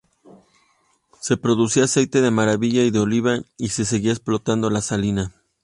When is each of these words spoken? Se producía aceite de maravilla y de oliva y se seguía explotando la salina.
Se 1.19 1.37
producía 1.37 1.83
aceite 1.83 2.21
de 2.21 2.31
maravilla 2.31 2.81
y 2.81 2.89
de 2.89 2.97
oliva 2.97 3.37
y 3.59 3.69
se 3.69 3.85
seguía 3.85 4.13
explotando 4.13 4.71
la 4.71 4.81
salina. 4.81 5.31